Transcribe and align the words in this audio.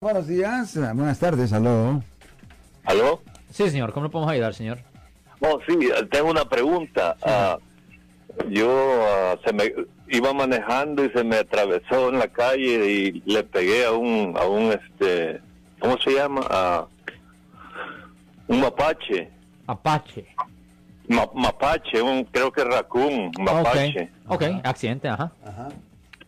Buenos 0.00 0.28
días, 0.28 0.76
buenas 0.94 1.18
tardes, 1.18 1.52
aló. 1.52 2.00
¿Aló? 2.84 3.20
Sí, 3.50 3.68
señor, 3.68 3.92
¿cómo 3.92 4.06
le 4.06 4.10
podemos 4.12 4.32
ayudar, 4.32 4.54
señor? 4.54 4.78
Oh, 5.40 5.58
sí, 5.66 5.76
tengo 6.12 6.30
una 6.30 6.44
pregunta. 6.44 7.16
Ah, 7.20 7.58
yo 8.48 8.70
ah, 9.04 9.36
se 9.44 9.52
me 9.52 9.72
iba 10.08 10.32
manejando 10.32 11.04
y 11.04 11.10
se 11.10 11.24
me 11.24 11.38
atravesó 11.38 12.10
en 12.10 12.20
la 12.20 12.28
calle 12.28 12.88
y 12.92 13.22
le 13.26 13.42
pegué 13.42 13.86
a 13.86 13.90
un, 13.90 14.36
a 14.38 14.44
un 14.46 14.70
este, 14.70 15.40
¿cómo 15.80 15.98
se 15.98 16.12
llama? 16.12 16.42
A 16.48 16.86
un 18.46 18.60
mapache. 18.60 19.32
Apache. 19.66 20.28
Ma- 21.08 21.28
mapache, 21.34 22.00
un, 22.00 22.22
creo 22.22 22.52
que 22.52 22.62
raccoon, 22.62 23.32
mapache. 23.40 24.12
Ok, 24.28 24.42
ok, 24.44 24.60
accidente, 24.62 25.08
ajá. 25.08 25.32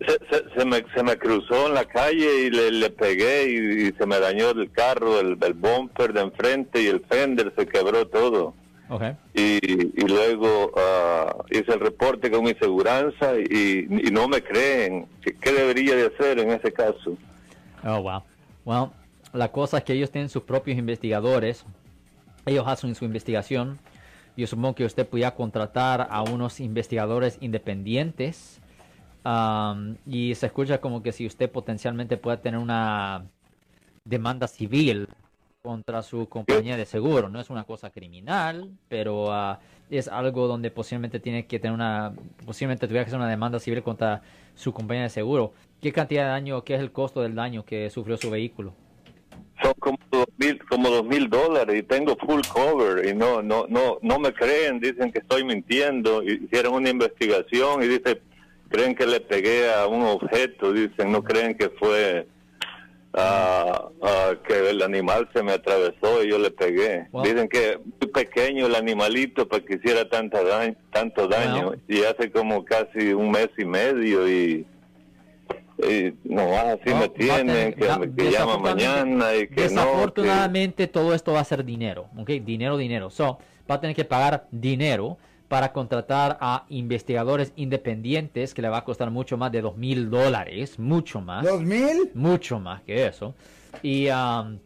Se, 0.00 0.18
se, 0.30 0.58
se 0.58 0.64
me, 0.66 0.84
se 0.94 1.02
me 1.02 1.16
cruzó 1.16 1.68
en 1.68 1.74
la 1.74 1.84
calle 1.86 2.42
y 2.44 2.50
le, 2.50 2.70
le 2.70 2.90
pegué 2.90 3.50
y, 3.50 3.88
y 3.88 3.92
se 3.92 4.04
me 4.06 4.20
dañó 4.20 4.50
el 4.50 4.70
carro, 4.70 5.20
el, 5.20 5.38
el 5.40 5.54
bumper 5.54 6.12
de 6.12 6.20
enfrente 6.20 6.82
y 6.82 6.88
el 6.88 7.00
fender 7.00 7.52
se 7.56 7.66
quebró 7.66 8.06
todo. 8.06 8.54
Y, 9.34 9.58
y 9.64 10.06
luego 10.06 10.70
ah, 10.76 11.44
hice 11.50 11.72
el 11.72 11.80
reporte 11.80 12.30
con 12.30 12.44
mi 12.44 12.54
seguranza 12.54 13.34
y, 13.36 13.88
y 13.90 14.10
no 14.12 14.28
me 14.28 14.42
creen. 14.42 15.06
¿Qué, 15.22 15.34
qué 15.34 15.52
debería 15.52 15.96
de 15.96 16.06
hacer 16.06 16.38
en 16.38 16.50
ese 16.52 16.72
caso? 16.72 17.16
Oh, 17.82 18.00
wow. 18.02 18.22
Well, 18.64 18.90
la 19.32 19.50
cosa 19.50 19.78
es 19.78 19.84
que 19.84 19.94
ellos 19.94 20.12
tienen 20.12 20.28
sus 20.28 20.44
propios 20.44 20.78
investigadores. 20.78 21.64
Ellos 22.44 22.64
hacen 22.68 22.94
su 22.94 23.04
investigación. 23.04 23.78
Yo 24.36 24.46
supongo 24.46 24.76
que 24.76 24.84
usted 24.84 25.06
podía 25.06 25.34
contratar 25.34 26.06
a 26.08 26.22
unos 26.22 26.60
investigadores 26.60 27.38
independientes. 27.40 28.60
Um, 29.26 29.96
y 30.06 30.36
se 30.36 30.46
escucha 30.46 30.80
como 30.80 31.02
que 31.02 31.10
si 31.10 31.26
usted 31.26 31.50
potencialmente 31.50 32.16
puede 32.16 32.36
tener 32.36 32.60
una 32.60 33.24
demanda 34.04 34.46
civil 34.46 35.08
contra 35.62 36.02
su 36.02 36.28
compañía 36.28 36.76
de 36.76 36.86
seguro. 36.86 37.28
No 37.28 37.40
es 37.40 37.50
una 37.50 37.64
cosa 37.64 37.90
criminal, 37.90 38.70
pero 38.88 39.32
ah, 39.32 39.58
es 39.90 40.06
algo 40.06 40.46
donde 40.46 40.70
posiblemente 40.70 41.18
tiene 41.18 41.46
que 41.46 41.58
tener 41.58 41.74
una, 41.74 42.12
posiblemente 42.44 42.86
tuviera 42.86 43.04
que 43.04 43.08
hacer 43.08 43.18
una 43.18 43.28
demanda 43.28 43.58
civil 43.58 43.82
contra 43.82 44.22
su 44.54 44.72
compañía 44.72 45.02
de 45.02 45.10
seguro. 45.10 45.52
¿Qué 45.82 45.92
cantidad 45.92 46.22
de 46.22 46.28
daño, 46.28 46.62
qué 46.62 46.76
es 46.76 46.80
el 46.80 46.92
costo 46.92 47.20
del 47.20 47.34
daño 47.34 47.64
que 47.64 47.90
sufrió 47.90 48.16
su 48.16 48.30
vehículo? 48.30 48.74
Son 49.60 49.74
como 49.80 49.98
dos 50.12 50.26
mil, 50.36 50.64
como 50.66 50.88
dos 50.88 51.04
mil 51.04 51.28
dólares 51.28 51.76
y 51.76 51.82
tengo 51.82 52.14
full 52.16 52.42
cover 52.52 53.04
y 53.04 53.12
no, 53.12 53.42
no, 53.42 53.66
no, 53.68 53.98
no 54.02 54.18
me 54.20 54.32
creen. 54.32 54.78
Dicen 54.78 55.10
que 55.10 55.18
estoy 55.18 55.42
mintiendo. 55.42 56.22
Hicieron 56.22 56.74
una 56.74 56.90
investigación 56.90 57.82
y 57.82 57.88
dice, 57.88 58.20
creen 58.68 58.94
que 58.94 59.06
le 59.06 59.20
pegué 59.20 59.72
a 59.72 59.86
un 59.86 60.02
objeto. 60.04 60.72
Dicen, 60.72 61.10
no 61.12 61.22
creen 61.22 61.56
que 61.56 61.68
fue 61.70 62.26
ah, 63.14 63.88
que 64.46 64.70
el 64.70 64.82
animal 64.82 65.28
se 65.34 65.42
me 65.42 65.52
atravesó 65.52 66.22
y 66.22 66.30
yo 66.30 66.38
le 66.38 66.50
pegué. 66.50 67.06
Wow. 67.12 67.22
Dicen 67.24 67.48
que 67.48 67.70
es 67.70 67.78
muy 67.78 68.10
pequeño 68.12 68.66
el 68.66 68.74
animalito 68.74 69.48
para 69.48 69.64
que 69.64 69.74
hiciera 69.76 70.08
tanta 70.08 70.42
daño, 70.42 70.76
tanto 70.92 71.26
daño. 71.28 71.64
Wow. 71.70 71.76
Y 71.88 72.02
hace 72.02 72.30
como 72.30 72.64
casi 72.64 73.12
un 73.12 73.30
mes 73.30 73.48
y 73.58 73.64
medio 73.64 74.28
y, 74.28 74.66
y 75.78 76.12
no, 76.24 76.56
así 76.58 76.90
No, 76.90 76.96
me 77.00 77.08
tienen, 77.10 77.72
que, 77.74 77.88
me- 77.98 78.14
que 78.14 78.30
llama 78.30 78.58
mañana 78.58 79.34
y 79.34 79.46
que 79.48 79.48
no. 79.48 79.54
que- 79.56 79.62
Desafortunadamente 79.62 80.86
todo 80.86 81.14
esto 81.14 81.32
va 81.32 81.40
a 81.40 81.44
ser 81.44 81.64
dinero, 81.64 82.08
¿ok? 82.18 82.28
Dinero, 82.44 82.76
dinero. 82.76 83.10
So, 83.10 83.38
va 83.70 83.76
a 83.76 83.80
tener 83.80 83.94
que 83.96 84.04
pagar 84.04 84.46
dinero 84.50 85.18
para 85.48 85.72
contratar 85.72 86.38
a 86.40 86.64
investigadores 86.68 87.52
independientes 87.56 88.52
que 88.52 88.62
le 88.62 88.68
va 88.68 88.78
a 88.78 88.84
costar 88.84 89.10
mucho 89.10 89.36
más 89.36 89.52
de 89.52 89.60
dos 89.60 89.76
mil 89.76 90.10
dólares, 90.10 90.78
mucho 90.78 91.20
más. 91.20 91.44
¿Dos 91.44 91.62
mil? 91.62 92.10
mucho 92.14 92.58
más 92.58 92.82
que 92.82 93.06
eso. 93.06 93.34
Y, 93.82 94.08
um, 94.08 94.58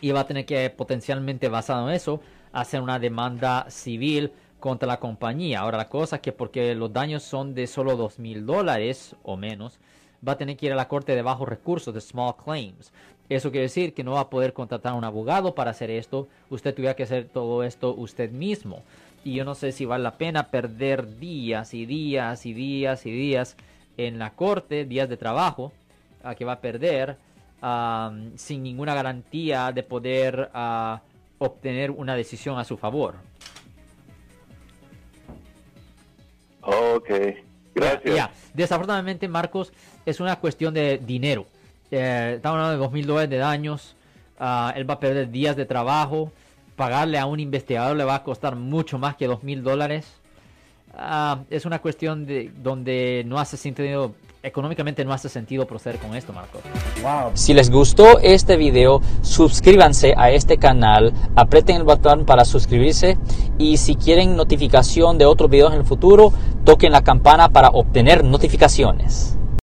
y 0.00 0.12
va 0.12 0.20
a 0.20 0.26
tener 0.26 0.46
que 0.46 0.70
potencialmente 0.70 1.48
basado 1.48 1.88
en 1.88 1.94
eso 1.94 2.20
hacer 2.52 2.80
una 2.80 2.98
demanda 2.98 3.66
civil 3.68 4.32
contra 4.60 4.88
la 4.88 4.98
compañía. 4.98 5.60
Ahora 5.60 5.76
la 5.76 5.88
cosa 5.88 6.16
es 6.16 6.22
que 6.22 6.32
porque 6.32 6.74
los 6.74 6.92
daños 6.92 7.22
son 7.22 7.54
de 7.54 7.66
solo 7.66 7.96
dos 7.96 8.18
mil 8.18 8.46
dólares 8.46 9.14
o 9.22 9.36
menos, 9.36 9.78
va 10.26 10.32
a 10.32 10.38
tener 10.38 10.56
que 10.56 10.66
ir 10.66 10.72
a 10.72 10.76
la 10.76 10.88
corte 10.88 11.14
de 11.14 11.20
bajos 11.20 11.48
recursos, 11.48 11.92
de 11.92 12.00
small 12.00 12.34
claims. 12.42 12.92
Eso 13.28 13.50
quiere 13.50 13.64
decir 13.64 13.94
que 13.94 14.04
no 14.04 14.12
va 14.12 14.20
a 14.20 14.30
poder 14.30 14.52
contratar 14.52 14.92
a 14.92 14.94
un 14.94 15.04
abogado 15.04 15.54
para 15.54 15.70
hacer 15.70 15.90
esto. 15.90 16.28
Usted 16.50 16.74
tuviera 16.74 16.94
que 16.94 17.02
hacer 17.02 17.28
todo 17.28 17.62
esto 17.62 17.94
usted 17.94 18.30
mismo. 18.30 18.82
Y 19.24 19.34
yo 19.34 19.44
no 19.44 19.54
sé 19.54 19.72
si 19.72 19.86
vale 19.86 20.04
la 20.04 20.18
pena 20.18 20.50
perder 20.50 21.18
días 21.18 21.72
y 21.72 21.86
días 21.86 22.44
y 22.44 22.52
días 22.52 23.06
y 23.06 23.10
días 23.10 23.56
en 23.96 24.18
la 24.18 24.34
corte, 24.34 24.84
días 24.84 25.08
de 25.08 25.16
trabajo, 25.16 25.72
a 26.22 26.34
que 26.34 26.44
va 26.44 26.52
a 26.52 26.60
perder 26.60 27.16
sin 28.36 28.62
ninguna 28.62 28.94
garantía 28.94 29.72
de 29.72 29.82
poder 29.82 30.50
ah, 30.52 31.00
obtener 31.38 31.90
una 31.90 32.14
decisión 32.14 32.58
a 32.58 32.64
su 32.64 32.76
favor. 32.76 33.14
Ok, 36.60 37.10
gracias. 37.74 38.14
Ya, 38.16 38.30
Desafortunadamente, 38.52 39.28
Marcos, 39.28 39.72
es 40.04 40.20
una 40.20 40.36
cuestión 40.36 40.74
de 40.74 40.98
dinero. 40.98 41.46
Eh, 41.90 42.34
estamos 42.36 42.56
hablando 42.56 42.72
de 42.72 42.84
dos 42.84 42.92
mil 42.92 43.06
dólares 43.06 43.30
de 43.30 43.38
daños. 43.38 43.96
ah, 44.38 44.72
él 44.76 44.88
va 44.88 44.94
a 44.94 45.00
perder 45.00 45.30
días 45.30 45.56
de 45.56 45.64
trabajo. 45.64 46.32
Pagarle 46.76 47.18
a 47.18 47.26
un 47.26 47.40
investigador 47.40 47.96
le 47.96 48.04
va 48.04 48.16
a 48.16 48.22
costar 48.24 48.56
mucho 48.56 48.98
más 48.98 49.16
que 49.16 49.26
dos 49.26 49.42
mil 49.42 49.62
dólares. 49.62 50.06
Ah, 50.96 51.40
es 51.50 51.64
una 51.64 51.80
cuestión 51.80 52.24
de 52.26 52.52
donde 52.62 53.24
no 53.26 53.38
hace 53.38 53.56
sentido, 53.56 54.14
económicamente 54.42 55.04
no 55.04 55.12
hace 55.12 55.28
sentido 55.28 55.66
proceder 55.66 55.98
con 55.98 56.14
esto, 56.14 56.32
Marcos. 56.32 56.62
Wow. 57.02 57.32
Si 57.34 57.52
les 57.52 57.70
gustó 57.70 58.20
este 58.20 58.56
video, 58.56 59.00
suscríbanse 59.22 60.14
a 60.16 60.30
este 60.30 60.56
canal, 60.56 61.12
aprieten 61.34 61.76
el 61.76 61.82
botón 61.84 62.24
para 62.24 62.44
suscribirse 62.44 63.18
y 63.58 63.76
si 63.76 63.96
quieren 63.96 64.36
notificación 64.36 65.18
de 65.18 65.26
otros 65.26 65.50
videos 65.50 65.72
en 65.72 65.80
el 65.80 65.84
futuro, 65.84 66.32
toquen 66.64 66.92
la 66.92 67.02
campana 67.02 67.48
para 67.48 67.70
obtener 67.70 68.22
notificaciones. 68.22 69.36